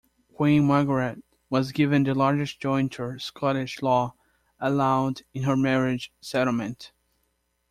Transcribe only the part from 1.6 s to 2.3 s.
given the